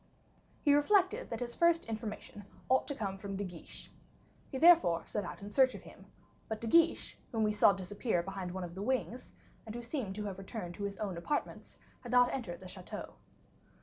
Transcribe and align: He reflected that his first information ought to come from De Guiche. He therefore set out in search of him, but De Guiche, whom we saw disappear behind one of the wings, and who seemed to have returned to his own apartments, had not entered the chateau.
He 0.63 0.73
reflected 0.73 1.29
that 1.29 1.41
his 1.41 1.53
first 1.53 1.85
information 1.85 2.45
ought 2.69 2.87
to 2.87 2.95
come 2.95 3.19
from 3.19 3.35
De 3.35 3.43
Guiche. 3.43 3.91
He 4.49 4.57
therefore 4.57 5.03
set 5.05 5.23
out 5.23 5.43
in 5.43 5.51
search 5.51 5.75
of 5.75 5.83
him, 5.83 6.07
but 6.49 6.59
De 6.59 6.65
Guiche, 6.65 7.19
whom 7.31 7.43
we 7.43 7.53
saw 7.53 7.71
disappear 7.71 8.23
behind 8.23 8.51
one 8.51 8.63
of 8.63 8.73
the 8.73 8.81
wings, 8.81 9.31
and 9.63 9.75
who 9.75 9.83
seemed 9.83 10.15
to 10.15 10.25
have 10.25 10.39
returned 10.39 10.73
to 10.73 10.85
his 10.85 10.97
own 10.97 11.17
apartments, 11.17 11.77
had 11.99 12.11
not 12.11 12.33
entered 12.33 12.61
the 12.61 12.67
chateau. 12.67 13.13